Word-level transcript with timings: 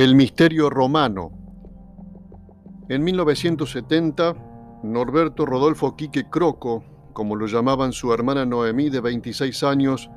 El 0.00 0.14
misterio 0.14 0.70
romano. 0.70 1.30
En 2.88 3.04
1970, 3.04 4.34
Norberto 4.82 5.44
Rodolfo 5.44 5.94
Quique 5.94 6.24
Croco, 6.30 6.82
como 7.12 7.36
lo 7.36 7.46
llamaban 7.46 7.92
su 7.92 8.10
hermana 8.14 8.46
Noemí 8.46 8.88
de 8.88 9.02
26 9.02 9.62
años 9.62 10.08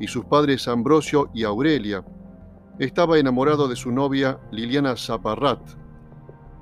y 0.00 0.08
sus 0.08 0.24
padres 0.24 0.66
Ambrosio 0.66 1.30
y 1.32 1.44
Aurelia, 1.44 2.04
estaba 2.80 3.20
enamorado 3.20 3.68
de 3.68 3.76
su 3.76 3.92
novia 3.92 4.40
Liliana 4.50 4.96
Zaparrat. 4.96 5.60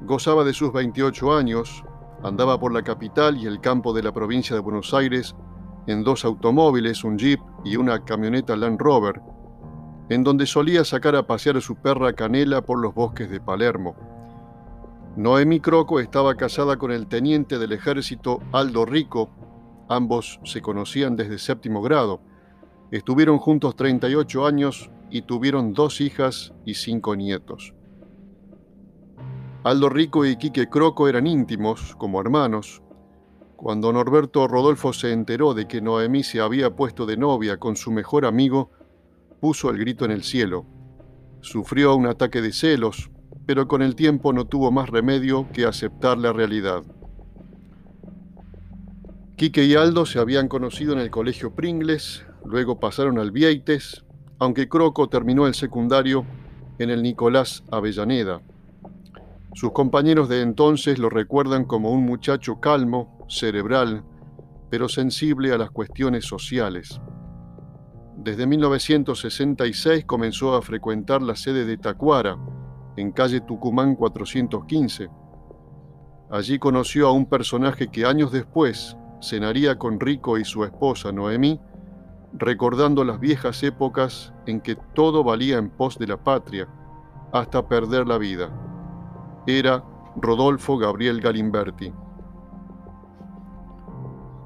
Gozaba 0.03 0.45
de 0.45 0.53
sus 0.53 0.71
28 0.71 1.35
años, 1.35 1.83
andaba 2.23 2.61
por 2.61 2.75
la 2.75 2.83
capital 2.83 3.39
y 3.39 3.47
el 3.47 3.63
campo 3.63 3.95
de 3.95 4.03
la 4.03 4.13
provincia 4.13 4.55
de 4.55 4.61
Buenos 4.61 4.93
Aires 4.93 5.35
en 5.87 6.05
dos 6.05 6.23
automóviles, 6.27 7.03
un 7.03 7.17
jeep 7.17 7.41
y 7.65 7.77
una 7.77 8.05
camioneta 8.05 8.55
Land 8.57 8.79
Rover, 8.79 9.23
en 10.09 10.25
donde 10.25 10.47
solía 10.47 10.85
sacar 10.85 11.17
a 11.17 11.27
pasear 11.27 11.57
a 11.57 11.61
su 11.61 11.77
perra 11.77 12.13
Canela 12.13 12.63
por 12.63 12.81
los 12.81 12.95
bosques 12.95 13.31
de 13.31 13.41
Palermo. 13.41 13.95
Noemi 15.17 15.61
Croco 15.61 16.01
estaba 16.01 16.37
casada 16.37 16.77
con 16.77 16.93
el 16.93 17.09
teniente 17.09 17.59
del 17.59 17.73
ejército 17.73 18.41
Aldo 18.53 18.87
Rico, 18.87 19.31
ambos 19.89 20.41
se 20.45 20.63
conocían 20.63 21.17
desde 21.17 21.39
séptimo 21.39 21.83
grado. 21.83 22.21
Estuvieron 22.91 23.39
juntos 23.39 23.77
38 23.77 24.47
años 24.47 24.91
y 25.11 25.23
tuvieron 25.23 25.75
dos 25.75 26.01
hijas 26.01 26.55
y 26.65 26.75
cinco 26.75 27.17
nietos. 27.17 27.75
Aldo 29.65 29.89
Rico 29.89 30.25
y 30.25 30.37
Quique 30.37 30.69
Croco 30.69 31.09
eran 31.09 31.27
íntimos, 31.27 31.95
como 31.97 32.21
hermanos. 32.21 32.81
Cuando 33.57 33.93
Norberto 33.93 34.47
Rodolfo 34.47 34.93
se 34.93 35.13
enteró 35.13 35.53
de 35.53 35.67
que 35.67 35.81
Noemí 35.81 36.23
se 36.23 36.41
había 36.41 36.77
puesto 36.77 37.07
de 37.07 37.17
novia 37.17 37.57
con 37.57 37.75
su 37.75 37.91
mejor 37.91 38.25
amigo, 38.25 38.71
puso 39.41 39.71
el 39.71 39.79
grito 39.79 40.05
en 40.05 40.11
el 40.11 40.23
cielo. 40.23 40.67
Sufrió 41.41 41.95
un 41.95 42.07
ataque 42.07 42.41
de 42.43 42.53
celos, 42.53 43.11
pero 43.47 43.69
con 43.69 43.83
el 43.83 43.95
tiempo 43.95 44.33
no 44.33 44.47
tuvo 44.47 44.71
más 44.71 44.89
remedio 44.89 45.47
que 45.53 45.65
aceptar 45.65 46.19
la 46.19 46.33
realidad. 46.33 46.83
Quique 49.37 49.65
y 49.65 49.75
Aldo 49.75 50.05
se 50.05 50.19
habían 50.19 50.49
conocido 50.49 50.93
en 50.93 50.99
el 50.99 51.11
colegio 51.11 51.55
Pringles, 51.55 52.27
luego 52.45 52.81
pasaron 52.81 53.19
al 53.19 53.31
Vieites, 53.31 54.05
aunque 54.39 54.69
Croco 54.69 55.09
terminó 55.09 55.47
el 55.47 55.55
secundario 55.55 56.27
en 56.79 56.91
el 56.91 57.03
Nicolás 57.03 57.63
Avellaneda. 57.71 58.43
Sus 59.55 59.73
compañeros 59.73 60.29
de 60.29 60.43
entonces 60.43 60.99
lo 60.99 61.09
recuerdan 61.09 61.65
como 61.65 61.91
un 61.91 62.05
muchacho 62.05 62.61
calmo, 62.61 63.27
cerebral, 63.29 64.05
pero 64.71 64.89
sensible 64.89 65.53
a 65.53 65.59
las 65.59 65.71
cuestiones 65.71 66.25
sociales. 66.25 67.01
Desde 68.21 68.49
1966 68.49 70.05
comenzó 70.05 70.57
a 70.57 70.61
frecuentar 70.61 71.23
la 71.23 71.37
sede 71.37 71.65
de 71.65 71.79
Tacuara, 71.79 72.37
en 72.97 73.13
calle 73.13 73.41
Tucumán 73.41 73.95
415. 73.95 75.09
Allí 76.29 76.59
conoció 76.59 77.07
a 77.07 77.13
un 77.13 77.27
personaje 77.27 77.87
que 77.87 78.05
años 78.05 78.33
después 78.33 78.97
cenaría 79.23 79.79
con 79.79 80.01
Rico 80.01 80.37
y 80.37 80.45
su 80.45 80.65
esposa 80.65 81.13
Noemí, 81.13 81.61
recordando 82.33 83.05
las 83.05 83.21
viejas 83.21 83.63
épocas 83.63 84.35
en 84.47 84.61
que 84.63 84.75
todo 84.95 85.23
valía 85.23 85.57
en 85.57 85.71
pos 85.71 85.97
de 85.97 86.09
la 86.09 86.17
patria, 86.17 86.69
hasta 87.33 87.69
perder 87.69 88.09
la 88.09 88.19
vida. 88.19 88.51
Era 89.47 89.85
Rodolfo 90.17 90.77
Gabriel 90.77 91.21
Galimberti. 91.21 91.93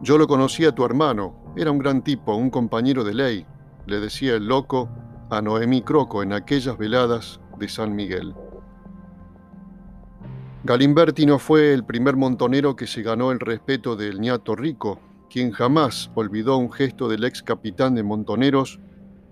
Yo 0.03 0.19
lo 0.19 0.27
conocí 0.27 0.67
a 0.67 0.75
tu 0.75 0.84
hermano, 0.84 1.55
era 1.56 1.70
un 1.70 1.78
gran 1.78 2.03
tipo, 2.03 2.37
un 2.37 2.50
compañero 2.50 3.03
de 3.03 3.15
ley, 3.15 3.47
le 3.86 4.00
decía 4.00 4.34
el 4.34 4.47
loco 4.47 4.88
a 5.30 5.41
Noemí 5.41 5.83
Croco 5.83 6.22
en 6.22 6.33
aquellas 6.33 6.77
veladas 6.77 7.41
de 7.58 7.69
San 7.69 7.94
Miguel. 7.94 8.34
Galimberti 10.65 11.26
no 11.26 11.38
fue 11.38 11.72
el 11.72 11.84
primer 11.84 12.16
montonero 12.16 12.76
que 12.76 12.87
se 12.87 13.03
ganó 13.03 13.32
el 13.32 13.41
respeto 13.41 13.97
del 13.97 14.21
ñato 14.21 14.54
rico, 14.54 15.00
quien 15.28 15.50
jamás 15.50 16.10
olvidó 16.15 16.56
un 16.56 16.71
gesto 16.71 17.09
del 17.09 17.25
ex 17.25 17.42
capitán 17.42 17.94
de 17.94 18.03
montoneros 18.03 18.78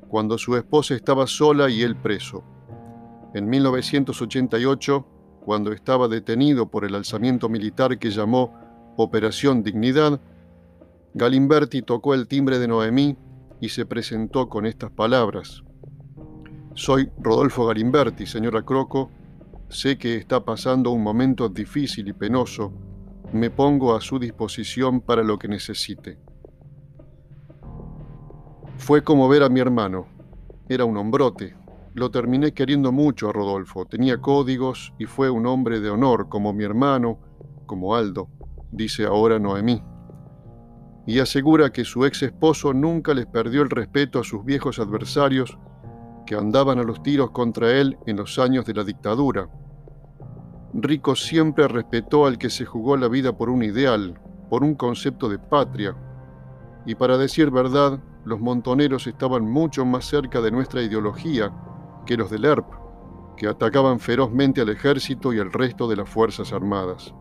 cuando 0.09 0.39
su 0.39 0.57
esposa 0.57 0.95
estaba 0.95 1.27
sola 1.29 1.71
y 1.71 1.83
él 1.83 1.95
preso. 1.95 2.43
En 3.33 3.49
1988, 3.49 5.07
cuando 5.45 5.73
estaba 5.73 6.09
detenido 6.09 6.69
por 6.69 6.85
el 6.85 6.97
alzamiento 6.97 7.49
militar 7.49 7.99
que 7.99 8.11
llamó 8.11 8.53
Operación 8.97 9.63
Dignidad, 9.63 10.21
Galimberti 11.15 11.83
tocó 11.83 12.15
el 12.15 12.27
timbre 12.27 12.59
de 12.59 12.67
Noemí 12.67 13.17
y 13.61 13.69
se 13.69 13.87
presentó 13.87 14.49
con 14.49 14.67
estas 14.67 14.91
palabras. 14.91 15.63
Soy 16.75 17.11
Rodolfo 17.19 17.67
Galimberti, 17.67 18.27
señora 18.27 18.63
Croco. 18.63 19.11
Sé 19.69 19.99
que 19.99 20.17
está 20.17 20.45
pasando 20.45 20.91
un 20.91 21.03
momento 21.03 21.49
difícil 21.49 22.09
y 22.09 22.13
penoso. 22.13 22.73
Me 23.33 23.51
pongo 23.51 23.95
a 23.95 24.01
su 24.01 24.19
disposición 24.19 25.01
para 25.01 25.23
lo 25.23 25.39
que 25.39 25.47
necesite. 25.47 26.19
Fue 28.79 29.05
como 29.05 29.29
ver 29.29 29.43
a 29.43 29.49
mi 29.49 29.61
hermano. 29.61 30.07
Era 30.69 30.85
un 30.85 30.97
hombrote. 30.97 31.55
Lo 31.95 32.11
terminé 32.11 32.53
queriendo 32.53 32.93
mucho 32.93 33.29
a 33.29 33.33
Rodolfo. 33.33 33.85
Tenía 33.85 34.21
códigos 34.21 34.95
y 34.99 35.05
fue 35.05 35.29
un 35.29 35.47
hombre 35.47 35.81
de 35.81 35.91
honor, 35.91 36.29
como 36.29 36.53
mi 36.53 36.65
hermano, 36.65 37.19
como 37.67 37.95
Aldo, 37.95 38.29
dice 38.73 39.05
ahora 39.05 39.39
Noemí 39.39 39.83
y 41.11 41.19
asegura 41.19 41.73
que 41.73 41.85
su 41.85 42.05
ex 42.05 42.23
esposo 42.23 42.73
nunca 42.73 43.13
les 43.15 43.27
perdió 43.27 43.63
el 43.63 43.71
respeto 43.71 44.21
a 44.21 44.23
sus 44.23 44.45
viejos 44.45 44.79
adversarios 44.79 45.59
que 46.25 46.37
andaban 46.37 46.79
a 46.79 46.85
los 46.85 47.03
tiros 47.03 47.33
contra 47.33 47.73
él 47.73 47.99
en 48.07 48.17
los 48.17 48.39
años 48.39 48.65
de 48.65 48.75
la 48.75 48.85
dictadura. 48.85 49.49
Rico 50.73 51.17
siempre 51.17 51.67
respetó 51.67 52.27
al 52.27 52.39
que 52.39 52.49
se 52.49 52.65
jugó 52.65 52.97
la 52.97 53.09
vida 53.09 53.37
por 53.37 53.51
un 53.51 53.65
ideal, 53.65 54.21
por 54.49 54.63
un 54.63 54.77
concepto 54.77 55.29
de 55.29 55.41
patria, 55.41 55.97
y 56.87 56.95
para 56.95 57.19
decir 57.19 57.51
verdad, 57.51 57.99
los 58.25 58.39
montoneros 58.39 59.09
estaban 59.09 59.51
mucho 59.51 59.85
más 59.85 60.05
cerca 60.05 60.41
de 60.41 60.53
nuestra 60.53 60.81
ideología 60.81 61.53
que 62.07 62.17
los 62.17 62.31
del 62.31 62.45
ERP, 62.45 62.67
que 63.37 63.49
atacaban 63.49 63.99
ferozmente 63.99 64.61
al 64.61 64.69
ejército 64.69 65.33
y 65.33 65.41
al 65.41 65.53
resto 65.53 65.89
de 65.89 65.97
las 65.97 66.09
Fuerzas 66.09 66.53
Armadas. 66.53 67.13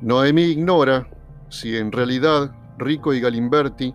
Noemí 0.00 0.44
ignora 0.44 1.06
si 1.48 1.76
en 1.76 1.92
realidad 1.92 2.54
Rico 2.78 3.12
y 3.12 3.20
Galimberti 3.20 3.94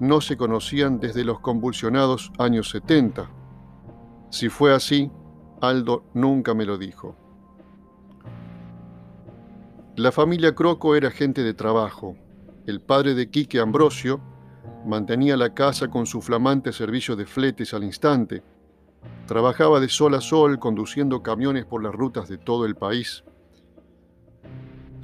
no 0.00 0.20
se 0.20 0.36
conocían 0.36 0.98
desde 1.00 1.24
los 1.24 1.40
convulsionados 1.40 2.32
años 2.38 2.70
70. 2.70 3.30
Si 4.30 4.48
fue 4.48 4.74
así, 4.74 5.10
Aldo 5.60 6.04
nunca 6.12 6.54
me 6.54 6.66
lo 6.66 6.76
dijo. 6.76 7.16
La 9.96 10.12
familia 10.12 10.54
Croco 10.54 10.94
era 10.94 11.10
gente 11.10 11.42
de 11.42 11.54
trabajo. 11.54 12.16
El 12.66 12.82
padre 12.82 13.14
de 13.14 13.30
Quique 13.30 13.60
Ambrosio 13.60 14.20
mantenía 14.84 15.36
la 15.36 15.54
casa 15.54 15.88
con 15.88 16.04
su 16.04 16.20
flamante 16.20 16.72
servicio 16.72 17.16
de 17.16 17.24
fletes 17.24 17.72
al 17.72 17.84
instante. 17.84 18.42
Trabajaba 19.26 19.80
de 19.80 19.88
sol 19.88 20.14
a 20.14 20.20
sol 20.20 20.58
conduciendo 20.58 21.22
camiones 21.22 21.64
por 21.64 21.82
las 21.82 21.94
rutas 21.94 22.28
de 22.28 22.36
todo 22.36 22.66
el 22.66 22.76
país. 22.76 23.24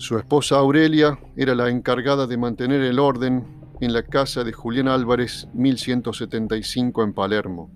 Su 0.03 0.19
esposa 0.19 0.57
Aurelia 0.57 1.17
era 1.37 1.55
la 1.55 1.69
encargada 1.69 2.27
de 2.27 2.37
mantener 2.37 2.81
el 2.81 2.99
orden 2.99 3.47
en 3.81 3.93
la 3.93 4.03
casa 4.03 4.43
de 4.43 4.53
Julián 4.53 4.89
Álvarez 4.89 5.47
1175 5.55 7.05
en 7.05 7.13
Palermo. 7.13 7.71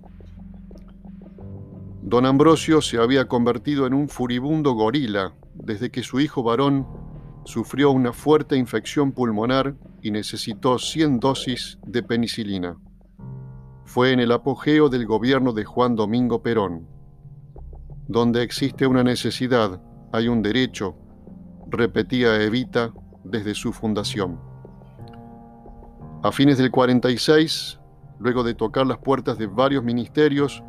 Don 2.03 2.27
Ambrosio 2.27 2.83
se 2.83 2.99
había 2.99 3.29
convertido 3.29 3.87
en 3.87 3.95
un 3.95 4.09
furibundo 4.09 4.73
gorila 4.73 5.37
desde 5.55 5.93
que 5.93 6.03
su 6.03 6.19
hijo 6.19 6.43
varón 6.43 6.85
sufrió 7.45 7.93
una 7.93 8.13
fuerte 8.13 8.57
infección 8.57 9.13
pulmonar 9.13 9.77
y 10.03 10.11
necesitó 10.11 10.81
100 10.81 11.21
dosis 11.21 11.79
de 11.87 12.03
penicilina. 12.03 12.77
Fue 13.85 14.11
en 14.11 14.19
el 14.19 14.33
apogeo 14.33 14.89
del 14.89 15.07
gobierno 15.07 15.53
de 15.53 15.65
Juan 15.65 15.95
Domingo 15.95 16.43
Perón. 16.43 16.89
Donde 18.09 18.43
existe 18.43 18.85
una 18.85 19.05
necesidad, 19.05 19.81
hay 20.13 20.27
un 20.27 20.43
derecho, 20.43 21.06
repetía 21.69 22.43
Evita 22.43 22.93
desde 23.25 23.55
su 23.55 23.73
fundación. 23.73 24.39
A 26.23 26.33
fines 26.33 26.59
del 26.59 26.71
46, 26.71 27.81
luego 28.19 28.43
de 28.43 28.55
tocar 28.55 28.87
las 28.87 28.99
puertas 28.99 29.39
de 29.39 29.47
varios 29.47 29.83
ministerios 29.85 30.63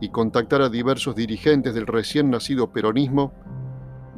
y 0.00 0.10
contactar 0.10 0.62
a 0.62 0.68
diversos 0.68 1.16
dirigentes 1.16 1.74
del 1.74 1.86
recién 1.86 2.30
nacido 2.30 2.72
peronismo, 2.72 3.32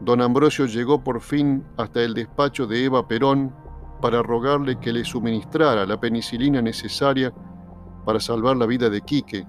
don 0.04 0.20
Ambrosio 0.20 0.66
llegó 0.66 1.02
por 1.02 1.20
fin 1.20 1.64
hasta 1.76 2.02
el 2.02 2.14
despacho 2.14 2.66
de 2.66 2.84
Eva 2.84 3.06
Perón 3.06 3.54
para 4.00 4.22
rogarle 4.22 4.78
que 4.78 4.92
le 4.92 5.04
suministrara 5.04 5.86
la 5.86 6.00
penicilina 6.00 6.62
necesaria 6.62 7.32
para 8.04 8.20
salvar 8.20 8.56
la 8.56 8.66
vida 8.66 8.90
de 8.90 9.00
Quique, 9.00 9.46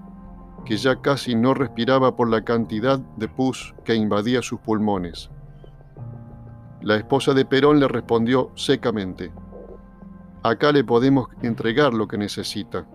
que 0.64 0.76
ya 0.76 1.00
casi 1.00 1.34
no 1.34 1.54
respiraba 1.54 2.14
por 2.16 2.28
la 2.28 2.42
cantidad 2.42 2.98
de 2.98 3.28
pus 3.28 3.74
que 3.84 3.94
invadía 3.94 4.42
sus 4.42 4.60
pulmones. 4.60 5.30
La 6.82 6.96
esposa 6.96 7.34
de 7.34 7.44
Perón 7.44 7.78
le 7.78 7.88
respondió 7.88 8.52
secamente, 8.54 9.30
acá 10.42 10.72
le 10.72 10.82
podemos 10.82 11.28
entregar 11.42 11.92
lo 11.92 12.08
que 12.08 12.16
necesita, 12.16 12.86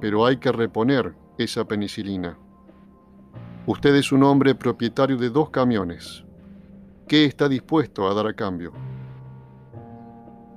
pero 0.00 0.24
hay 0.24 0.38
que 0.38 0.52
reponer 0.52 1.14
esa 1.36 1.66
penicilina. 1.66 2.38
Usted 3.66 3.94
es 3.96 4.10
un 4.10 4.22
hombre 4.22 4.54
propietario 4.54 5.18
de 5.18 5.28
dos 5.28 5.50
camiones. 5.50 6.24
¿Qué 7.08 7.26
está 7.26 7.48
dispuesto 7.48 8.08
a 8.08 8.14
dar 8.14 8.26
a 8.26 8.32
cambio? 8.32 8.72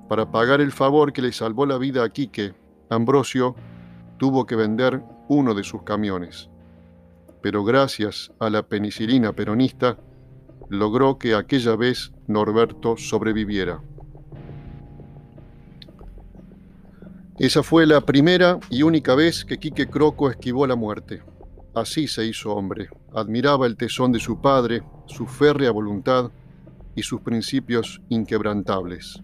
Para 0.08 0.32
pagar 0.32 0.62
el 0.62 0.72
favor 0.72 1.12
que 1.12 1.22
le 1.22 1.34
salvó 1.34 1.66
la 1.66 1.78
vida 1.78 2.04
a 2.04 2.10
Quique, 2.10 2.54
Ambrosio 2.90 3.56
tuvo 4.18 4.46
que 4.46 4.56
vender 4.56 5.04
uno 5.28 5.54
de 5.54 5.64
sus 5.64 5.84
camiones. 5.84 6.50
Pero 7.42 7.64
gracias 7.64 8.32
a 8.40 8.50
la 8.50 8.64
penicilina 8.64 9.34
peronista, 9.34 9.98
logró 10.70 11.18
que 11.18 11.36
aquella 11.36 11.76
vez 11.76 12.14
Norberto 12.30 12.96
sobreviviera. 12.96 13.82
Esa 17.40 17.64
fue 17.64 17.88
la 17.88 18.02
primera 18.02 18.60
y 18.70 18.84
única 18.84 19.16
vez 19.16 19.44
que 19.44 19.58
Quique 19.58 19.88
Croco 19.88 20.30
esquivó 20.30 20.68
la 20.68 20.76
muerte. 20.76 21.24
Así 21.74 22.08
se 22.08 22.26
hizo 22.26 22.54
hombre. 22.54 22.90
Admiraba 23.14 23.66
el 23.66 23.78
tesón 23.78 24.12
de 24.12 24.20
su 24.20 24.40
padre, 24.42 24.84
su 25.08 25.26
férrea 25.26 25.72
voluntad 25.72 26.32
y 26.96 27.02
sus 27.02 27.22
principios 27.22 28.02
inquebrantables. 28.10 29.24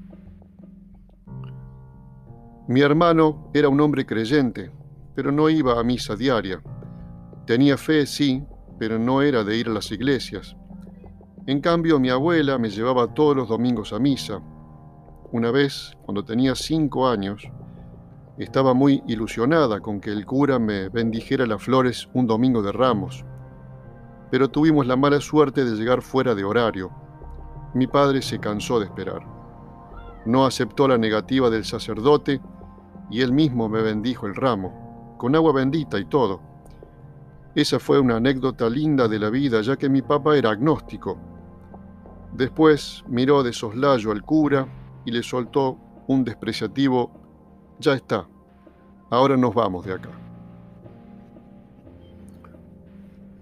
Mi 2.68 2.82
hermano 2.82 3.52
era 3.54 3.70
un 3.70 3.80
hombre 3.82 4.06
creyente, 4.06 4.72
pero 5.14 5.32
no 5.32 5.48
iba 5.50 5.80
a 5.80 5.84
misa 5.84 6.16
diaria. 6.16 6.64
Tenía 7.46 7.78
fe, 7.78 8.08
sí, 8.08 8.44
pero 8.80 8.98
no 8.98 9.22
era 9.22 9.44
de 9.44 9.58
ir 9.58 9.68
a 9.68 9.74
las 9.74 9.92
iglesias. 9.92 10.56
En 11.48 11.62
cambio, 11.62 12.00
mi 12.00 12.10
abuela 12.10 12.58
me 12.58 12.72
llevaba 12.72 13.14
todos 13.14 13.36
los 13.36 13.48
domingos 13.48 13.94
a 13.94 14.00
misa. 14.00 14.42
Una 15.32 15.52
vez, 15.52 15.96
cuando 16.02 16.26
tenía 16.26 16.56
cinco 16.56 17.08
años, 17.08 17.48
estaba 18.40 18.74
muy 18.74 19.04
ilusionada 19.06 19.80
con 19.80 20.02
que 20.02 20.10
el 20.10 20.26
cura 20.26 20.58
me 20.58 20.90
bendijera 20.90 21.46
las 21.46 21.62
flores 21.62 22.10
un 22.16 22.26
domingo 22.26 22.64
de 22.64 22.72
ramos, 22.72 23.24
pero 24.32 24.50
tuvimos 24.50 24.88
la 24.88 24.96
mala 24.96 25.22
suerte 25.22 25.64
de 25.66 25.76
llegar 25.76 26.02
fuera 26.02 26.34
de 26.34 26.44
horario. 26.44 26.90
Mi 27.76 27.86
padre 27.86 28.24
se 28.24 28.40
cansó 28.40 28.80
de 28.80 28.86
esperar. 28.86 29.22
No 30.26 30.48
aceptó 30.48 30.88
la 30.88 30.98
negativa 30.98 31.52
del 31.52 31.64
sacerdote 31.64 32.42
y 33.12 33.22
él 33.22 33.32
mismo 33.34 33.70
me 33.70 33.84
bendijo 33.84 34.26
el 34.26 34.34
ramo, 34.34 35.16
con 35.20 35.36
agua 35.36 35.54
bendita 35.54 36.00
y 36.00 36.06
todo. 36.06 36.42
Esa 37.54 37.78
fue 37.78 38.00
una 38.00 38.16
anécdota 38.16 38.68
linda 38.68 39.08
de 39.08 39.20
la 39.20 39.30
vida, 39.30 39.62
ya 39.62 39.78
que 39.78 39.90
mi 39.90 40.02
papá 40.02 40.38
era 40.38 40.50
agnóstico. 40.50 41.35
Después 42.36 43.02
miró 43.08 43.44
de 43.44 43.54
soslayo 43.54 44.12
al 44.12 44.22
cura 44.22 44.68
y 45.06 45.12
le 45.12 45.24
soltó 45.24 45.78
un 46.08 46.26
despreciativo 46.26 47.10
ya 47.80 47.94
está. 47.94 48.28
Ahora 49.10 49.38
nos 49.38 49.56
vamos 49.56 49.86
de 49.86 49.94
acá. 49.94 50.10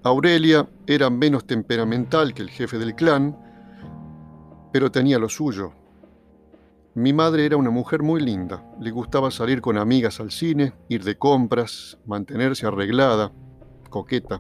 Aurelia 0.04 0.70
era 0.86 1.10
menos 1.10 1.48
temperamental 1.48 2.36
que 2.36 2.44
el 2.44 2.52
jefe 2.52 2.78
del 2.78 2.94
clan, 2.94 3.36
pero 4.72 4.92
tenía 4.92 5.18
lo 5.18 5.28
suyo. 5.28 5.72
Mi 6.94 7.14
madre 7.14 7.48
era 7.48 7.58
una 7.58 7.72
mujer 7.72 8.04
muy 8.04 8.22
linda. 8.22 8.64
Le 8.80 8.92
gustaba 8.92 9.32
salir 9.32 9.60
con 9.60 9.80
amigas 9.80 10.20
al 10.20 10.30
cine, 10.30 10.74
ir 10.88 11.04
de 11.04 11.18
compras, 11.18 11.98
mantenerse 12.06 12.68
arreglada, 12.68 13.32
coqueta. 13.90 14.40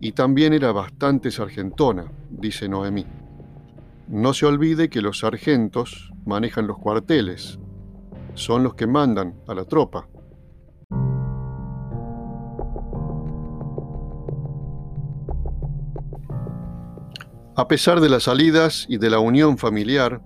Y 0.00 0.10
también 0.10 0.54
era 0.54 0.72
bastante 0.72 1.30
sargentona, 1.30 2.10
dice 2.30 2.68
Noemí. 2.68 3.06
No 4.12 4.34
se 4.34 4.44
olvide 4.44 4.90
que 4.90 5.02
los 5.02 5.20
sargentos 5.20 6.10
manejan 6.26 6.66
los 6.66 6.78
cuarteles, 6.78 7.60
son 8.34 8.64
los 8.64 8.74
que 8.74 8.88
mandan 8.88 9.40
a 9.46 9.54
la 9.54 9.64
tropa. 9.64 10.08
A 17.54 17.68
pesar 17.68 18.00
de 18.00 18.08
las 18.08 18.24
salidas 18.24 18.84
y 18.88 18.98
de 18.98 19.10
la 19.10 19.20
unión 19.20 19.58
familiar, 19.58 20.20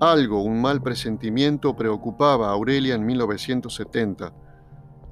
algo, 0.00 0.42
un 0.42 0.60
mal 0.60 0.82
presentimiento 0.82 1.76
preocupaba 1.76 2.48
a 2.48 2.54
Aurelia 2.54 2.96
en 2.96 3.06
1970. 3.06 4.34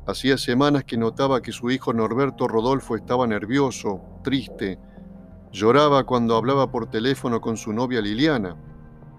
Hacía 0.08 0.36
semanas 0.36 0.82
que 0.82 0.96
notaba 0.96 1.42
que 1.42 1.52
su 1.52 1.70
hijo 1.70 1.92
Norberto 1.92 2.48
Rodolfo 2.48 2.96
estaba 2.96 3.28
nervioso, 3.28 4.00
triste. 4.24 4.80
Lloraba 5.54 6.02
cuando 6.02 6.34
hablaba 6.36 6.68
por 6.68 6.86
teléfono 6.86 7.40
con 7.40 7.56
su 7.56 7.72
novia 7.72 8.00
Liliana 8.00 8.56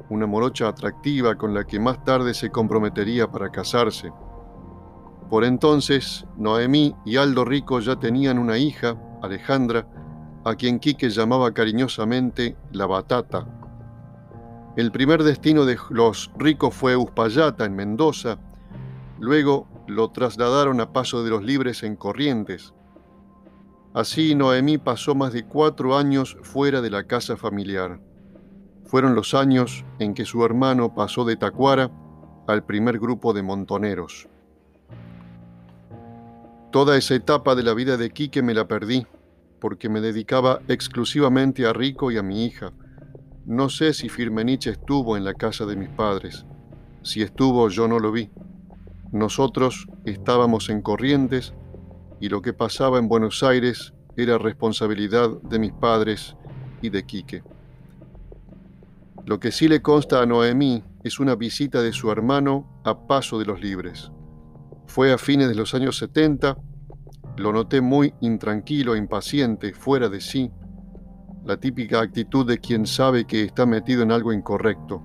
una 0.10 0.28
morocha 0.28 0.68
atractiva 0.68 1.36
con 1.36 1.54
la 1.54 1.64
que 1.64 1.80
más 1.80 2.04
tarde 2.04 2.34
se 2.34 2.50
comprometería 2.50 3.32
para 3.32 3.50
casarse. 3.50 4.12
Por 5.30 5.46
entonces, 5.46 6.26
Noemí 6.36 6.94
y 7.06 7.16
Aldo 7.16 7.46
Rico 7.46 7.80
ya 7.80 7.96
tenían 7.96 8.38
una 8.38 8.58
hija, 8.58 8.98
Alejandra, 9.22 9.88
a 10.44 10.56
quien 10.56 10.80
Quique 10.80 11.10
llamaba 11.10 11.54
cariñosamente 11.54 12.58
la 12.74 12.86
batata. 12.86 13.48
El 14.76 14.92
primer 14.92 15.24
destino 15.24 15.64
de 15.64 15.78
los 15.90 16.30
ricos 16.38 16.76
fue 16.76 16.98
Uspallata, 16.98 17.64
en 17.64 17.78
Mendoza. 17.78 18.40
Luego 19.22 19.70
lo 19.88 20.12
trasladaron 20.12 20.82
a 20.82 20.92
Paso 20.92 21.24
de 21.24 21.30
los 21.30 21.44
Libres 21.46 21.82
en 21.84 21.96
Corrientes. 21.96 22.74
Así 23.96 24.36
Noemí 24.36 24.78
pasó 24.78 25.16
más 25.16 25.32
de 25.32 25.46
cuatro 25.46 25.98
años 25.98 26.38
fuera 26.42 26.82
de 26.82 26.90
la 26.90 27.06
casa 27.06 27.38
familiar. 27.38 28.02
Fueron 28.84 29.16
los 29.16 29.34
años 29.34 29.86
en 30.00 30.14
que 30.14 30.26
su 30.26 30.44
hermano 30.44 30.94
pasó 30.94 31.24
de 31.24 31.38
Tacuara 31.38 31.90
al 32.46 32.66
primer 32.66 33.00
grupo 33.00 33.32
de 33.32 33.42
montoneros. 33.42 34.28
Toda 36.74 36.98
esa 36.98 37.16
etapa 37.16 37.56
de 37.56 37.64
la 37.64 37.74
vida 37.74 37.96
de 37.96 38.10
Quique 38.10 38.44
me 38.44 38.54
la 38.54 38.68
perdí, 38.68 39.08
porque 39.62 39.88
me 39.88 40.02
dedicaba 40.02 40.60
exclusivamente 40.68 41.66
a 41.66 41.72
Rico 41.72 42.12
y 42.12 42.18
a 42.18 42.22
mi 42.22 42.44
hija. 42.44 42.74
No 43.46 43.70
sé 43.70 43.94
si 43.94 44.10
Firmenich 44.10 44.68
estuvo 44.68 45.16
en 45.16 45.24
la 45.24 45.36
casa 45.36 45.66
de 45.66 45.78
mis 45.78 45.88
padres. 45.88 46.46
Si 47.02 47.22
estuvo, 47.22 47.70
yo 47.70 47.88
no 47.88 48.00
lo 48.00 48.12
vi. 48.12 48.30
Nosotros 49.14 49.88
estábamos 50.04 50.70
en 50.70 50.82
Corrientes 50.82 51.54
y 52.20 52.30
lo 52.30 52.42
que 52.42 52.54
pasaba 52.54 53.00
en 53.00 53.08
Buenos 53.08 53.44
Aires 53.44 53.94
era 54.18 54.38
responsabilidad 54.38 55.30
de 55.42 55.60
mis 55.60 55.74
padres 55.74 56.36
y 56.82 56.90
de 56.90 57.06
Quique. 57.06 57.44
Lo 59.26 59.40
que 59.40 59.52
sí 59.52 59.68
le 59.68 59.82
consta 59.82 60.22
a 60.22 60.26
Noemí 60.26 60.84
es 61.04 61.20
una 61.20 61.36
visita 61.36 61.82
de 61.82 61.92
su 61.92 62.12
hermano 62.12 62.82
a 62.84 63.08
Paso 63.08 63.40
de 63.40 63.46
los 63.46 63.60
Libres. 63.60 64.12
Fue 64.86 65.12
a 65.12 65.18
fines 65.18 65.50
de 65.50 65.56
los 65.56 65.74
años 65.74 65.98
70, 65.98 66.58
lo 67.38 67.52
noté 67.52 67.82
muy 67.82 68.14
intranquilo, 68.22 68.96
impaciente, 68.96 69.74
fuera 69.74 70.10
de 70.10 70.22
sí, 70.22 70.52
la 71.44 71.58
típica 71.58 72.02
actitud 72.02 72.48
de 72.48 72.60
quien 72.60 72.86
sabe 72.86 73.26
que 73.26 73.44
está 73.44 73.66
metido 73.66 74.04
en 74.04 74.12
algo 74.12 74.32
incorrecto, 74.32 75.02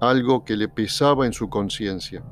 algo 0.00 0.44
que 0.44 0.56
le 0.56 0.68
pesaba 0.68 1.26
en 1.26 1.32
su 1.32 1.48
conciencia. 1.48 2.22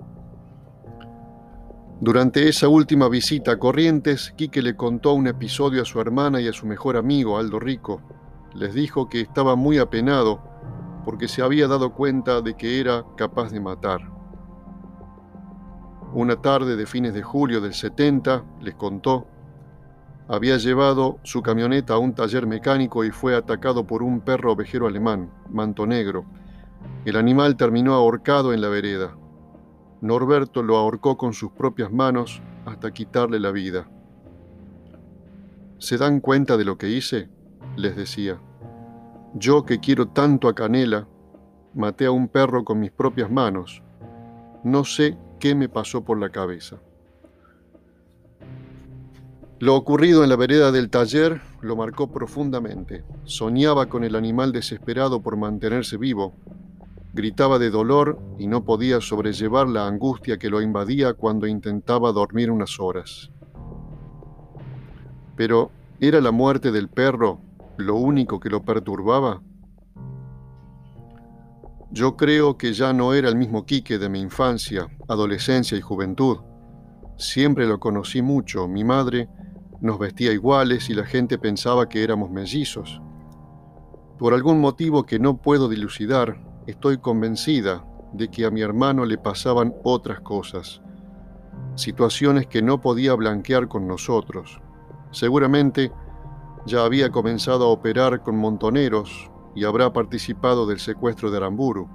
Durante 1.99 2.47
esa 2.47 2.69
última 2.69 3.09
visita 3.09 3.53
a 3.53 3.59
Corrientes, 3.59 4.35
Quique 4.37 4.61
le 4.61 4.77
contó 4.77 5.15
un 5.15 5.29
episodio 5.29 5.81
a 5.81 5.87
su 5.87 5.99
hermana 5.99 6.43
y 6.43 6.47
a 6.47 6.53
su 6.53 6.67
mejor 6.67 6.99
amigo, 6.99 7.39
Aldo 7.39 7.59
Rico. 7.59 8.03
Les 8.55 8.75
dijo 8.75 9.09
que 9.09 9.23
estaba 9.23 9.57
muy 9.57 9.79
apenado 9.79 10.43
porque 11.07 11.27
se 11.27 11.41
había 11.41 11.69
dado 11.69 11.95
cuenta 11.95 12.43
de 12.43 12.55
que 12.55 12.81
era 12.81 13.03
capaz 13.17 13.51
de 13.51 13.61
matar. 13.61 14.13
Una 16.13 16.37
tarde 16.37 16.77
de 16.77 16.85
fines 16.85 17.15
de 17.15 17.23
julio 17.23 17.63
del 17.63 17.73
70, 17.73 18.45
les 18.61 18.75
contó, 18.75 19.27
había 20.29 20.59
llevado 20.59 21.19
su 21.23 21.41
camioneta 21.41 21.95
a 21.95 21.99
un 21.99 22.15
taller 22.15 22.47
mecánico 22.47 23.05
y 23.05 23.11
fue 23.11 23.35
atacado 23.35 23.87
por 23.87 24.03
un 24.03 24.21
perro 24.21 24.53
ovejero 24.53 24.87
alemán, 24.87 25.31
manto 25.49 25.87
negro. 25.87 26.27
El 27.07 27.17
animal 27.17 27.57
terminó 27.57 27.95
ahorcado 27.95 28.53
en 28.53 28.61
la 28.61 28.69
vereda. 28.69 29.17
Norberto 30.01 30.63
lo 30.63 30.77
ahorcó 30.77 31.17
con 31.17 31.33
sus 31.33 31.53
propias 31.53 31.93
manos 31.93 32.43
hasta 32.65 32.93
quitarle 32.93 33.41
la 33.41 33.51
vida. 33.51 33.89
¿Se 35.79 35.97
dan 35.99 36.21
cuenta 36.21 36.57
de 36.57 36.65
lo 36.65 36.79
que 36.79 36.89
hice? 36.89 37.29
les 37.77 37.97
decía. 37.97 38.39
Yo 39.35 39.65
que 39.65 39.81
quiero 39.81 40.09
tanto 40.09 40.49
a 40.49 40.55
Canela, 40.55 41.07
maté 41.75 42.07
a 42.07 42.11
un 42.11 42.29
perro 42.29 42.65
con 42.65 42.81
mis 42.81 42.91
propias 42.91 43.31
manos. 43.31 43.83
No 44.65 44.85
sé 44.85 45.19
qué 45.39 45.55
me 45.55 45.69
pasó 45.69 46.05
por 46.05 46.19
la 46.19 46.31
cabeza. 46.31 46.79
Lo 49.59 49.75
ocurrido 49.75 50.23
en 50.23 50.29
la 50.29 50.37
vereda 50.37 50.71
del 50.71 50.91
taller 50.91 51.41
lo 51.63 51.77
marcó 51.77 52.13
profundamente. 52.13 53.05
Soñaba 53.25 53.87
con 53.87 54.05
el 54.05 54.15
animal 54.15 54.53
desesperado 54.53 55.23
por 55.23 55.37
mantenerse 55.37 55.97
vivo. 55.97 56.35
Gritaba 57.17 57.59
de 57.59 57.71
dolor 57.71 58.19
y 58.39 58.47
no 58.47 58.63
podía 58.67 59.01
sobrellevar 59.01 59.69
la 59.69 59.87
angustia 59.87 60.37
que 60.37 60.51
lo 60.51 60.61
invadía 60.61 61.15
cuando 61.15 61.47
intentaba 61.47 62.13
dormir 62.13 62.51
unas 62.51 62.79
horas. 62.79 63.31
Pero, 65.35 65.71
¿era 65.99 66.21
la 66.21 66.31
muerte 66.31 66.73
del 66.73 66.91
perro 66.91 67.41
lo 67.79 67.95
único 67.95 68.39
que 68.39 68.51
lo 68.51 68.63
perturbaba? 68.67 69.41
Yo 71.91 72.19
creo 72.19 72.59
que 72.59 72.75
ya 72.75 72.93
no 72.93 73.15
era 73.15 73.31
el 73.31 73.37
mismo 73.37 73.65
Quique 73.65 73.97
de 73.97 74.11
mi 74.11 74.21
infancia, 74.21 74.87
adolescencia 75.09 75.79
y 75.79 75.81
juventud. 75.81 76.41
Siempre 77.17 77.67
lo 77.67 77.81
conocí 77.81 78.21
mucho. 78.21 78.69
Mi 78.69 78.85
madre 78.85 79.31
nos 79.81 79.99
vestía 79.99 80.33
iguales 80.33 80.91
y 80.91 80.95
la 80.95 81.07
gente 81.07 81.39
pensaba 81.39 81.89
que 81.89 82.05
éramos 82.05 82.31
mellizos. 82.31 83.01
Por 84.19 84.35
algún 84.35 84.61
motivo 84.61 85.07
que 85.07 85.19
no 85.19 85.39
puedo 85.39 85.71
dilucidar, 85.71 86.45
estoy 86.67 86.99
convencida 86.99 87.85
de 88.13 88.29
que 88.29 88.45
a 88.45 88.51
mi 88.51 88.63
hermano 88.63 89.05
le 89.05 89.19
pasaban 89.19 89.75
otras 89.85 90.21
cosas, 90.21 90.83
situaciones 91.75 92.47
que 92.47 92.63
no 92.63 92.81
podía 92.81 93.15
blanquear 93.15 93.69
con 93.69 93.87
nosotros. 93.87 94.61
Seguramente 95.11 95.93
ya 96.67 96.85
había 96.85 97.11
comenzado 97.11 97.67
a 97.67 97.69
operar 97.69 98.23
con 98.23 98.37
montoneros 98.37 99.31
y 99.55 99.65
habrá 99.65 99.93
participado 99.93 100.67
del 100.67 100.81
secuestro 100.81 101.31
de 101.31 101.39
Aramburu. 101.39 101.89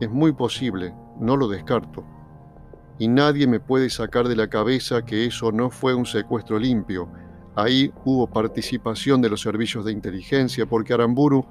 Es 0.00 0.10
muy 0.10 0.32
posible, 0.32 0.94
no 1.18 1.36
lo 1.36 1.48
descarto. 1.48 2.04
Y 2.98 3.08
nadie 3.08 3.46
me 3.46 3.60
puede 3.60 3.90
sacar 3.90 4.28
de 4.28 4.36
la 4.36 4.48
cabeza 4.48 5.04
que 5.04 5.24
eso 5.24 5.52
no 5.52 5.70
fue 5.70 5.94
un 5.94 6.04
secuestro 6.04 6.58
limpio. 6.58 7.08
Ahí 7.56 7.92
hubo 8.04 8.28
participación 8.28 9.22
de 9.22 9.30
los 9.30 9.40
servicios 9.40 9.84
de 9.84 9.92
inteligencia 9.92 10.66
porque 10.66 10.92
Aramburu 10.92 11.46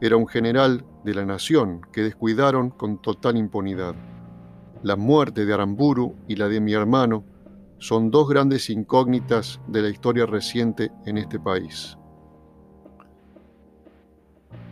era 0.00 0.16
un 0.16 0.26
general 0.26 0.84
de 1.04 1.14
la 1.14 1.24
nación 1.24 1.80
que 1.92 2.02
descuidaron 2.02 2.70
con 2.70 3.00
total 3.02 3.36
impunidad. 3.36 3.94
La 4.82 4.96
muerte 4.96 5.44
de 5.44 5.54
Aramburu 5.54 6.14
y 6.28 6.36
la 6.36 6.48
de 6.48 6.60
mi 6.60 6.72
hermano 6.72 7.24
son 7.78 8.10
dos 8.10 8.28
grandes 8.28 8.70
incógnitas 8.70 9.60
de 9.66 9.82
la 9.82 9.88
historia 9.88 10.26
reciente 10.26 10.90
en 11.06 11.18
este 11.18 11.38
país. 11.38 11.96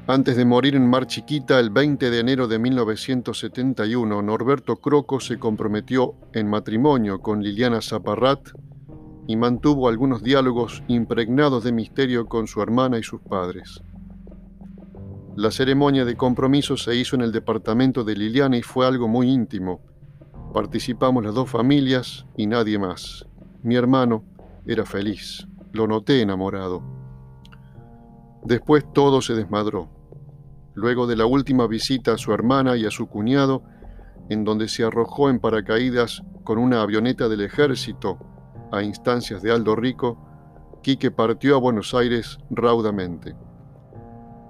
Antes 0.09 0.37
de 0.37 0.45
morir 0.45 0.77
en 0.77 0.89
Mar 0.89 1.09
Chiquita 1.09 1.59
el 1.59 1.71
20 1.71 2.11
de 2.11 2.21
enero 2.21 2.47
de 2.47 2.61
1971, 2.61 4.23
Norberto 4.23 4.77
Croco 4.77 5.19
se 5.19 5.37
comprometió 5.37 6.15
en 6.33 6.49
matrimonio 6.49 7.21
con 7.21 7.43
Liliana 7.43 7.81
Zaparrat 7.83 8.51
y 9.27 9.35
mantuvo 9.35 9.89
algunos 9.89 10.23
diálogos 10.23 10.85
impregnados 10.87 11.65
de 11.65 11.73
misterio 11.73 12.27
con 12.27 12.47
su 12.47 12.63
hermana 12.63 12.99
y 12.99 13.03
sus 13.03 13.21
padres. 13.21 13.83
La 15.37 15.51
ceremonia 15.51 16.05
de 16.05 16.17
compromiso 16.17 16.77
se 16.77 16.97
hizo 16.97 17.15
en 17.15 17.23
el 17.23 17.31
departamento 17.31 18.05
de 18.05 18.17
Liliana 18.17 18.57
y 18.57 18.63
fue 18.63 18.87
algo 18.87 19.07
muy 19.07 19.31
íntimo. 19.31 19.81
Participamos 20.53 21.23
las 21.23 21.35
dos 21.35 21.51
familias 21.51 22.27
y 22.37 22.47
nadie 22.47 22.79
más. 22.79 23.27
Mi 23.63 23.77
hermano 23.77 24.25
era 24.67 24.87
feliz, 24.87 25.47
lo 25.73 25.87
noté 25.87 26.23
enamorado. 26.23 26.83
Después 28.45 28.91
todo 28.95 29.21
se 29.21 29.35
desmadró 29.35 29.91
luego 30.77 31.07
de 31.07 31.17
la 31.17 31.27
última 31.27 31.67
visita 31.67 32.13
a 32.13 32.19
su 32.19 32.33
hermana 32.33 32.77
y 32.77 32.85
a 32.85 32.91
su 32.91 33.09
cuñado, 33.09 33.63
en 34.29 34.45
donde 34.45 34.69
se 34.69 34.85
arrojó 34.85 35.31
en 35.31 35.41
paracaídas 35.41 36.23
con 36.45 36.59
una 36.59 36.83
avioneta 36.83 37.29
del 37.29 37.41
ejército 37.41 38.19
a 38.71 38.83
instancias 38.83 39.43
de 39.43 39.53
Aldo 39.53 39.75
Rico, 39.75 40.19
Quique 40.83 41.11
partió 41.11 41.57
a 41.57 41.61
Buenos 41.61 41.95
Aires 41.95 42.39
raudamente. 42.51 43.35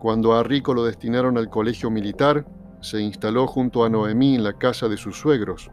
Cuando 0.07 0.35
a 0.35 0.45
Rico 0.45 0.73
lo 0.73 0.85
destinaron 0.85 1.37
al 1.37 1.51
colegio 1.51 1.91
militar, 1.91 2.47
se 2.81 3.01
instaló 3.01 3.49
junto 3.49 3.85
a 3.85 3.89
Noemí 3.89 4.37
en 4.37 4.45
la 4.45 4.53
casa 4.53 4.87
de 4.87 4.97
sus 4.97 5.19
suegros. 5.19 5.69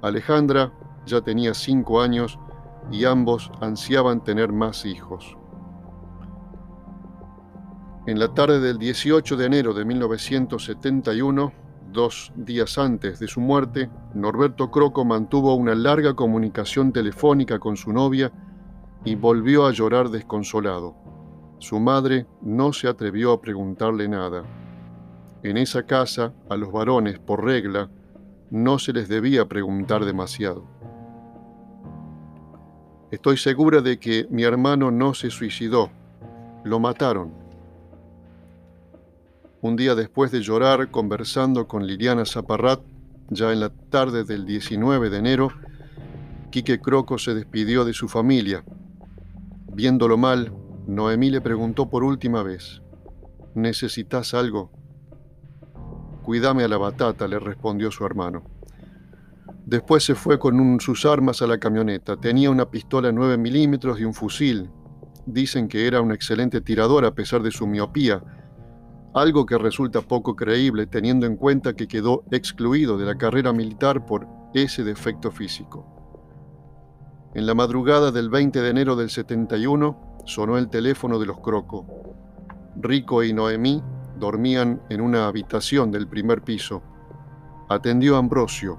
Alejandra 0.00 0.72
ya 1.04 1.20
tenía 1.20 1.52
cinco 1.52 2.00
años 2.00 2.38
y 2.90 3.04
ambos 3.04 3.52
ansiaban 3.60 4.24
tener 4.24 4.54
más 4.54 4.86
hijos. 4.86 5.36
En 8.06 8.18
la 8.18 8.32
tarde 8.32 8.58
del 8.58 8.78
18 8.78 9.36
de 9.36 9.44
enero 9.44 9.74
de 9.74 9.84
1971, 9.84 11.52
dos 11.92 12.32
días 12.36 12.78
antes 12.78 13.18
de 13.18 13.28
su 13.28 13.42
muerte, 13.42 13.90
Norberto 14.14 14.70
Croco 14.70 15.04
mantuvo 15.04 15.54
una 15.54 15.74
larga 15.74 16.14
comunicación 16.14 16.90
telefónica 16.90 17.58
con 17.58 17.76
su 17.76 17.92
novia 17.92 18.32
y 19.04 19.14
volvió 19.14 19.66
a 19.66 19.72
llorar 19.72 20.08
desconsolado. 20.08 21.07
Su 21.58 21.80
madre 21.80 22.26
no 22.40 22.72
se 22.72 22.88
atrevió 22.88 23.32
a 23.32 23.40
preguntarle 23.40 24.08
nada. 24.08 24.44
En 25.42 25.56
esa 25.56 25.84
casa, 25.84 26.32
a 26.48 26.56
los 26.56 26.72
varones, 26.72 27.18
por 27.18 27.44
regla, 27.44 27.90
no 28.50 28.78
se 28.78 28.92
les 28.92 29.08
debía 29.08 29.46
preguntar 29.46 30.04
demasiado. 30.04 30.64
Estoy 33.10 33.36
segura 33.36 33.80
de 33.80 33.98
que 33.98 34.26
mi 34.30 34.42
hermano 34.42 34.90
no 34.90 35.14
se 35.14 35.30
suicidó, 35.30 35.90
lo 36.64 36.78
mataron 36.78 37.48
un 39.60 39.74
día 39.74 39.96
después 39.96 40.30
de 40.30 40.40
llorar 40.40 40.88
conversando 40.90 41.66
con 41.66 41.84
Liliana 41.84 42.24
Zaparrat, 42.24 42.80
ya 43.28 43.52
en 43.52 43.58
la 43.58 43.70
tarde 43.70 44.22
del 44.22 44.46
19 44.46 45.10
de 45.10 45.18
enero, 45.18 45.52
Quique 46.50 46.80
Croco 46.80 47.18
se 47.18 47.34
despidió 47.34 47.84
de 47.84 47.92
su 47.92 48.08
familia. 48.08 48.64
Viéndolo 49.74 50.16
mal, 50.16 50.52
Noemí 50.88 51.30
le 51.30 51.40
preguntó 51.40 51.88
por 51.88 52.02
última 52.02 52.42
vez, 52.42 52.82
¿necesitas 53.54 54.34
algo? 54.34 54.72
Cuídame 56.24 56.64
a 56.64 56.68
la 56.68 56.78
batata, 56.78 57.28
le 57.28 57.38
respondió 57.38 57.90
su 57.90 58.04
hermano. 58.04 58.42
Después 59.66 60.02
se 60.02 60.14
fue 60.14 60.38
con 60.38 60.80
sus 60.80 61.04
armas 61.04 61.42
a 61.42 61.46
la 61.46 61.58
camioneta. 61.58 62.16
Tenía 62.16 62.50
una 62.50 62.70
pistola 62.70 63.12
9 63.12 63.36
milímetros 63.36 64.00
y 64.00 64.04
un 64.04 64.14
fusil. 64.14 64.70
Dicen 65.26 65.68
que 65.68 65.86
era 65.86 66.00
un 66.00 66.10
excelente 66.10 66.62
tirador 66.62 67.04
a 67.04 67.14
pesar 67.14 67.42
de 67.42 67.50
su 67.50 67.66
miopía 67.66 68.22
algo 69.14 69.46
que 69.46 69.58
resulta 69.58 70.00
poco 70.02 70.36
creíble 70.36 70.86
teniendo 70.86 71.26
en 71.26 71.36
cuenta 71.36 71.74
que 71.74 71.88
quedó 71.88 72.24
excluido 72.30 72.98
de 72.98 73.06
la 73.06 73.16
carrera 73.16 73.52
militar 73.52 74.06
por 74.06 74.26
ese 74.54 74.84
defecto 74.84 75.30
físico. 75.30 75.86
En 77.34 77.46
la 77.46 77.54
madrugada 77.54 78.10
del 78.10 78.30
20 78.30 78.60
de 78.60 78.70
enero 78.70 78.96
del 78.96 79.10
71 79.10 80.07
sonó 80.28 80.56
el 80.56 80.68
teléfono 80.68 81.18
de 81.18 81.26
los 81.26 81.40
Croco. 81.40 81.86
Rico 82.76 83.24
y 83.24 83.32
Noemí 83.32 83.82
dormían 84.18 84.80
en 84.88 85.00
una 85.00 85.26
habitación 85.26 85.90
del 85.90 86.06
primer 86.06 86.42
piso. 86.42 86.82
Atendió 87.68 88.16
Ambrosio. 88.16 88.78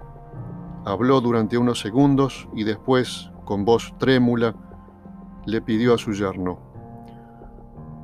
Habló 0.85 1.19
durante 1.19 1.57
unos 1.57 1.79
segundos 1.79 2.47
y 2.55 2.63
después, 2.63 3.29
con 3.43 3.65
voz 3.65 3.93
trémula, 3.97 4.55
le 5.45 5.61
pidió 5.61 5.93
a 5.93 5.97
su 5.97 6.13
yerno, 6.13 6.59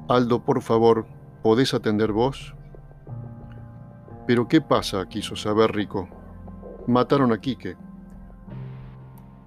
Aldo, 0.07 0.43
por 0.43 0.61
favor, 0.61 1.07
¿Podés 1.45 1.75
atender 1.75 2.11
vos? 2.11 2.55
Pero 4.25 4.47
¿qué 4.47 4.61
pasa? 4.61 5.07
quiso 5.07 5.35
saber 5.35 5.71
Rico. 5.73 6.09
Mataron 6.87 7.31
a 7.31 7.37
Quique. 7.37 7.77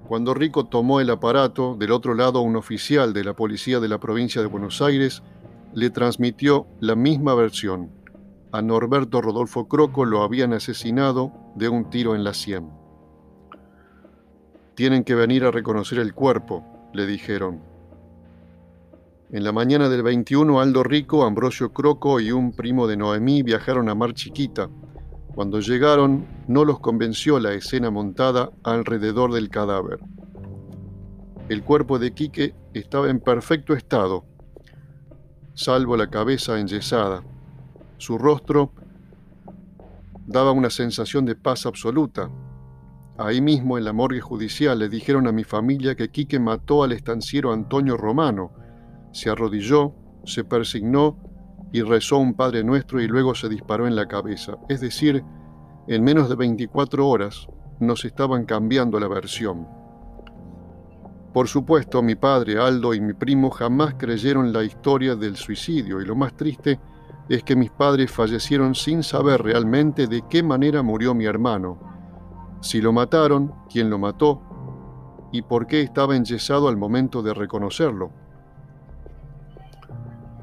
Cuando 0.08 0.32
Rico 0.32 0.64
tomó 0.64 1.00
el 1.00 1.10
aparato, 1.10 1.76
del 1.78 1.92
otro 1.92 2.14
lado 2.14 2.40
un 2.40 2.56
oficial 2.56 3.12
de 3.12 3.24
la 3.24 3.34
policía 3.34 3.78
de 3.78 3.88
la 3.88 4.00
provincia 4.00 4.40
de 4.40 4.46
Buenos 4.46 4.80
Aires 4.80 5.22
le 5.74 5.90
transmitió 5.90 6.66
la 6.80 6.94
misma 6.94 7.34
versión. 7.34 7.90
A 8.50 8.62
Norberto 8.62 9.20
Rodolfo 9.20 9.68
Croco 9.68 10.06
lo 10.06 10.22
habían 10.22 10.54
asesinado 10.54 11.30
de 11.56 11.68
un 11.68 11.90
tiro 11.90 12.14
en 12.14 12.24
la 12.24 12.32
sien. 12.32 12.70
Tienen 14.74 15.04
que 15.04 15.14
venir 15.14 15.44
a 15.44 15.50
reconocer 15.50 15.98
el 15.98 16.14
cuerpo, 16.14 16.64
le 16.94 17.04
dijeron. 17.04 17.60
En 19.30 19.44
la 19.44 19.52
mañana 19.52 19.90
del 19.90 20.02
21, 20.02 20.58
Aldo 20.58 20.84
Rico, 20.84 21.22
Ambrosio 21.22 21.74
Croco 21.74 22.18
y 22.18 22.32
un 22.32 22.52
primo 22.52 22.86
de 22.86 22.96
Noemí 22.96 23.42
viajaron 23.42 23.90
a 23.90 23.94
Mar 23.94 24.14
Chiquita. 24.14 24.70
Cuando 25.38 25.60
llegaron, 25.60 26.26
no 26.48 26.64
los 26.64 26.80
convenció 26.80 27.38
la 27.38 27.52
escena 27.52 27.92
montada 27.92 28.50
alrededor 28.64 29.32
del 29.32 29.50
cadáver. 29.50 30.00
El 31.48 31.62
cuerpo 31.62 32.00
de 32.00 32.12
Quique 32.12 32.56
estaba 32.74 33.08
en 33.08 33.20
perfecto 33.20 33.72
estado, 33.72 34.24
salvo 35.54 35.96
la 35.96 36.10
cabeza 36.10 36.58
enyesada. 36.58 37.22
Su 37.98 38.18
rostro 38.18 38.72
daba 40.26 40.50
una 40.50 40.70
sensación 40.70 41.24
de 41.24 41.36
paz 41.36 41.66
absoluta. 41.66 42.28
Ahí 43.16 43.40
mismo 43.40 43.78
en 43.78 43.84
la 43.84 43.92
morgue 43.92 44.20
judicial 44.20 44.80
le 44.80 44.88
dijeron 44.88 45.28
a 45.28 45.32
mi 45.32 45.44
familia 45.44 45.94
que 45.94 46.10
Quique 46.10 46.40
mató 46.40 46.82
al 46.82 46.90
estanciero 46.90 47.52
Antonio 47.52 47.96
Romano, 47.96 48.50
se 49.12 49.30
arrodilló, 49.30 49.94
se 50.24 50.42
persignó 50.42 51.16
y 51.72 51.82
rezó 51.82 52.18
un 52.18 52.34
Padre 52.34 52.64
Nuestro 52.64 53.00
y 53.00 53.06
luego 53.06 53.34
se 53.34 53.48
disparó 53.48 53.86
en 53.86 53.96
la 53.96 54.06
cabeza. 54.06 54.56
Es 54.68 54.80
decir, 54.80 55.22
en 55.86 56.04
menos 56.04 56.28
de 56.28 56.36
24 56.36 57.06
horas 57.06 57.48
nos 57.80 58.04
estaban 58.04 58.44
cambiando 58.44 58.98
la 58.98 59.08
versión. 59.08 59.66
Por 61.32 61.46
supuesto, 61.46 62.02
mi 62.02 62.14
padre, 62.14 62.58
Aldo 62.58 62.94
y 62.94 63.00
mi 63.00 63.12
primo 63.12 63.50
jamás 63.50 63.94
creyeron 63.94 64.52
la 64.52 64.64
historia 64.64 65.14
del 65.14 65.36
suicidio 65.36 66.00
y 66.00 66.06
lo 66.06 66.16
más 66.16 66.34
triste 66.34 66.80
es 67.28 67.44
que 67.44 67.54
mis 67.54 67.70
padres 67.70 68.10
fallecieron 68.10 68.74
sin 68.74 69.02
saber 69.02 69.42
realmente 69.42 70.06
de 70.06 70.22
qué 70.28 70.42
manera 70.42 70.82
murió 70.82 71.14
mi 71.14 71.26
hermano, 71.26 71.78
si 72.60 72.80
lo 72.80 72.92
mataron, 72.92 73.54
quién 73.70 73.90
lo 73.90 73.98
mató 73.98 74.42
y 75.30 75.42
por 75.42 75.66
qué 75.66 75.82
estaba 75.82 76.16
enyesado 76.16 76.68
al 76.68 76.76
momento 76.76 77.22
de 77.22 77.34
reconocerlo. 77.34 78.10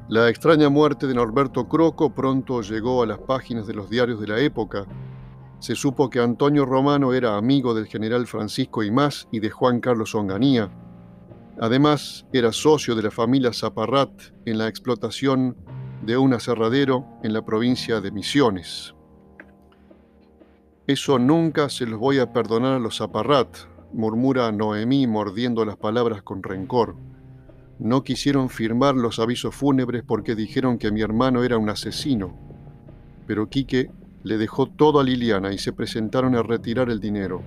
La 0.08 0.30
extraña 0.30 0.70
muerte 0.70 1.08
de 1.08 1.16
Norberto 1.16 1.68
Croco 1.68 2.14
pronto 2.14 2.62
llegó 2.62 3.02
a 3.02 3.08
las 3.08 3.18
páginas 3.18 3.66
de 3.66 3.74
los 3.74 3.90
diarios 3.90 4.22
de 4.22 4.28
la 4.28 4.40
época. 4.40 4.86
Se 5.58 5.74
supo 5.74 6.12
que 6.12 6.20
Antonio 6.20 6.64
Romano 6.64 7.12
era 7.12 7.38
amigo 7.38 7.74
del 7.74 7.88
general 7.88 8.28
Francisco 8.28 8.84
Imás 8.84 9.28
y 9.32 9.40
de 9.40 9.50
Juan 9.50 9.80
Carlos 9.80 10.14
Onganía. 10.14 10.70
Además, 11.60 12.28
era 12.32 12.52
socio 12.52 12.94
de 12.94 13.02
la 13.02 13.10
familia 13.10 13.52
Zaparrat 13.52 14.12
en 14.46 14.60
la 14.60 14.68
explotación 14.68 15.58
de 16.04 16.18
un 16.18 16.36
aserradero 16.36 17.08
en 17.24 17.34
la 17.34 17.44
provincia 17.44 18.00
de 18.00 18.12
Misiones. 18.12 18.94
Eso 20.86 21.18
nunca 21.18 21.68
se 21.68 21.88
los 21.88 22.00
voy 22.00 22.20
a 22.20 22.32
perdonar 22.32 22.74
a 22.74 22.80
los 22.80 23.00
Zaparrat, 23.00 23.58
murmura 23.92 24.52
Noemí 24.52 25.08
mordiendo 25.08 25.66
las 25.66 25.78
palabras 25.78 26.22
con 26.22 26.44
rencor. 26.44 26.96
No 27.80 28.04
quisieron 28.04 28.50
firmar 28.50 28.96
los 28.96 29.20
avisos 29.20 29.54
fúnebres 29.54 30.04
porque 30.04 30.36
dijeron 30.36 30.78
que 30.78 30.92
mi 30.92 31.02
hermano 31.02 31.44
era 31.44 31.58
un 31.58 31.70
asesino. 31.70 32.34
Pero 33.28 33.50
Quique 33.50 33.92
le 34.24 34.38
dejó 34.38 34.68
todo 34.68 35.00
a 35.00 35.04
Liliana 35.04 35.54
y 35.54 35.58
se 35.58 35.74
presentaron 35.74 36.36
a 36.36 36.44
retirar 36.44 36.90
el 36.90 37.00
dinero. 37.00 37.42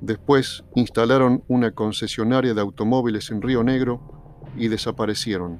Después 0.00 0.64
instalaron 0.74 1.42
una 1.48 1.70
concesionaria 1.70 2.54
de 2.54 2.60
automóviles 2.60 3.30
en 3.30 3.40
Río 3.40 3.64
Negro 3.64 4.44
y 4.56 4.68
desaparecieron. 4.68 5.58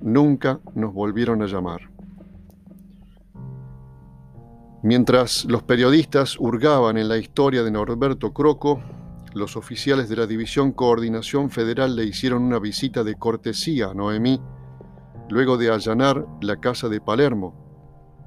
Nunca 0.00 0.60
nos 0.74 0.92
volvieron 0.92 1.42
a 1.42 1.46
llamar. 1.46 1.90
Mientras 4.82 5.44
los 5.46 5.64
periodistas 5.64 6.38
hurgaban 6.38 6.98
en 6.98 7.08
la 7.08 7.16
historia 7.16 7.64
de 7.64 7.70
Norberto 7.70 8.32
Croco, 8.32 8.80
los 9.34 9.56
oficiales 9.56 10.08
de 10.08 10.16
la 10.16 10.26
División 10.26 10.72
Coordinación 10.72 11.50
Federal 11.50 11.96
le 11.96 12.04
hicieron 12.04 12.42
una 12.42 12.58
visita 12.58 13.04
de 13.04 13.14
cortesía 13.14 13.90
a 13.90 13.94
Noemí, 13.94 14.40
luego 15.28 15.56
de 15.56 15.70
allanar 15.70 16.26
la 16.40 16.56
casa 16.56 16.88
de 16.88 17.00
Palermo. 17.00 17.54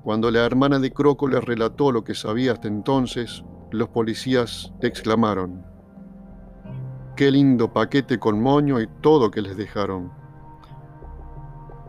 Cuando 0.03 0.31
la 0.31 0.45
hermana 0.45 0.79
de 0.79 0.91
Croco 0.91 1.27
le 1.27 1.39
relató 1.41 1.91
lo 1.91 2.03
que 2.03 2.15
sabía 2.15 2.53
hasta 2.53 2.67
entonces, 2.67 3.43
los 3.71 3.89
policías 3.89 4.73
exclamaron, 4.81 5.63
Qué 7.15 7.29
lindo 7.29 7.71
paquete 7.71 8.17
con 8.17 8.41
moño 8.41 8.81
y 8.81 8.87
todo 9.01 9.29
que 9.29 9.41
les 9.41 9.55
dejaron. 9.57 10.11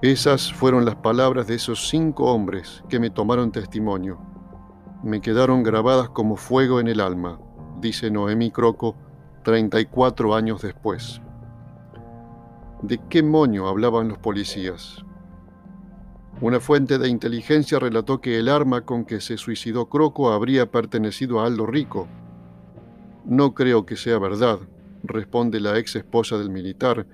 Esas 0.02 0.52
fueron 0.52 0.85
las 0.85 0.97
palabras 0.97 1.47
de 1.47 1.54
esos 1.54 1.88
cinco 1.88 2.25
hombres 2.33 2.83
que 2.88 2.99
me 2.99 3.09
tomaron 3.09 3.52
testimonio. 3.52 4.19
Me 5.04 5.21
quedaron 5.21 5.62
grabadas 5.62 6.11
como 6.11 6.37
fuego 6.37 6.81
en 6.81 6.88
el 6.88 7.00
alma, 7.00 7.40
dice 7.82 8.10
Noemí 8.10 8.50
Croco, 8.50 8.94
34 9.42 10.34
años 10.34 10.62
después. 10.62 11.20
¿De 12.80 12.98
qué 13.10 13.22
moño 13.22 13.68
hablaban 13.68 14.08
los 14.08 14.18
policías? 14.18 15.04
Una 16.40 16.60
fuente 16.60 16.98
de 16.98 17.08
inteligencia 17.08 17.78
relató 17.78 18.20
que 18.20 18.38
el 18.38 18.48
arma 18.48 18.82
con 18.82 19.04
que 19.04 19.20
se 19.20 19.36
suicidó 19.36 19.88
Croco 19.88 20.32
habría 20.32 20.70
pertenecido 20.70 21.40
a 21.40 21.46
Aldo 21.46 21.66
Rico. 21.66 22.08
No 23.24 23.52
creo 23.52 23.84
que 23.84 23.96
sea 23.96 24.18
verdad, 24.18 24.60
responde 25.02 25.60
la 25.60 25.78
ex 25.78 25.96
esposa 25.96 26.38
del 26.38 26.50
militar, 26.50 27.06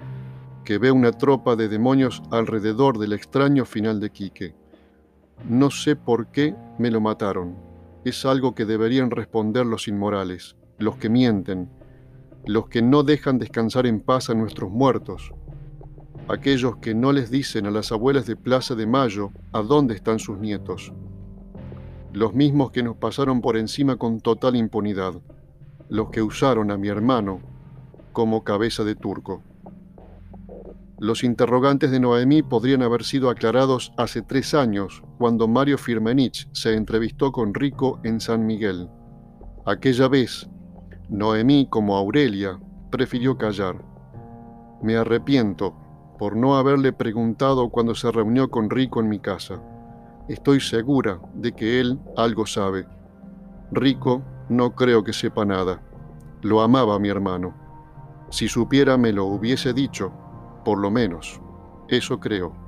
que 0.65 0.79
ve 0.79 0.91
una 0.91 1.13
tropa 1.13 1.57
de 1.57 1.69
demonios 1.69 2.23
alrededor 2.31 2.99
del 2.99 3.15
extraño 3.15 3.65
final 3.65 4.01
de 4.01 4.11
Quique. 4.11 4.55
No 5.49 5.71
sé 5.71 5.97
por 5.97 6.29
qué 6.29 6.55
me 6.79 6.91
lo 6.91 7.01
mataron. 7.01 7.68
Es 8.05 8.25
algo 8.25 8.55
que 8.55 8.65
deberían 8.65 9.11
responder 9.11 9.67
los 9.67 9.89
inmorales, 9.89 10.57
los 10.79 10.97
que 10.97 11.09
mienten, 11.09 11.71
los 12.47 12.69
que 12.69 12.81
no 12.83 13.03
dejan 13.03 13.39
descansar 13.39 13.87
en 13.87 14.01
paz 14.01 14.31
a 14.31 14.35
nuestros 14.35 14.71
muertos, 14.71 15.33
aquellos 16.29 16.77
que 16.77 16.95
no 16.95 17.13
les 17.13 17.31
dicen 17.31 17.67
a 17.67 17.71
las 17.71 17.93
abuelas 17.93 18.27
de 18.27 18.37
Plaza 18.37 18.75
de 18.75 18.87
Mayo 18.87 19.31
a 19.53 19.63
dónde 19.63 19.95
están 19.95 20.19
sus 20.19 20.39
nietos, 20.39 20.93
los 22.13 22.35
mismos 22.35 22.71
que 22.71 22.83
nos 22.83 22.97
pasaron 22.97 23.41
por 23.41 23.57
encima 23.57 23.97
con 23.97 24.21
total 24.21 24.57
impunidad, 24.57 25.15
los 25.89 26.11
que 26.11 26.23
usaron 26.23 26.71
a 26.71 26.77
mi 26.77 26.89
hermano 26.89 27.41
como 28.13 28.45
cabeza 28.45 28.85
de 28.85 28.95
turco. 28.95 29.43
Los 31.01 31.23
interrogantes 31.23 31.93
de 31.93 32.01
Noemí 32.01 32.43
podrían 32.43 32.83
haber 32.83 33.05
sido 33.05 33.31
aclarados 33.31 33.93
hace 33.97 34.21
tres 34.21 34.53
años, 34.53 35.05
cuando 35.17 35.47
Mario 35.47 35.79
Firmenich 35.79 36.49
se 36.53 36.75
entrevistó 36.75 37.31
con 37.31 37.55
Rico 37.55 38.01
en 38.03 38.21
San 38.21 38.45
Miguel. 38.47 38.91
Aquella 39.65 40.09
vez, 40.09 40.49
Noemí, 41.09 41.69
como 41.71 41.97
Aurelia, 41.97 42.59
prefirió 42.91 43.39
callar. 43.39 43.85
Me 44.83 44.97
arrepiento, 44.97 45.77
por 46.19 46.35
no 46.35 46.57
haberle 46.57 46.93
preguntado 46.93 47.71
cuando 47.71 47.95
se 47.95 48.11
reunió 48.11 48.51
con 48.51 48.69
Rico 48.69 48.99
en 48.99 49.09
mi 49.09 49.21
casa. 49.21 49.63
Estoy 50.29 50.61
segura 50.61 51.21
de 51.35 51.53
que 51.53 51.79
él 51.79 52.01
algo 52.17 52.45
sabe. 52.45 52.87
Rico 53.71 54.23
no 54.49 54.75
creo 54.75 55.05
que 55.05 55.13
sepa 55.13 55.45
nada. 55.45 55.81
Lo 56.43 56.61
amaba 56.61 56.99
mi 56.99 57.09
hermano. 57.09 57.55
Si 58.31 58.49
supiera 58.49 58.99
me 58.99 59.13
lo 59.13 59.27
hubiese 59.27 59.73
dicho, 59.73 60.13
por 60.65 60.79
lo 60.79 60.91
menos. 60.91 61.41
Eso 61.89 62.21
creo. 62.21 62.68